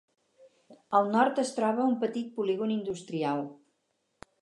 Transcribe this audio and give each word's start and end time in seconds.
Al 0.99 1.11
nord 1.17 1.43
es 1.45 1.53
troba 1.59 1.87
un 1.91 1.99
petit 2.07 2.35
polígon 2.41 2.75
industrial. 2.81 3.49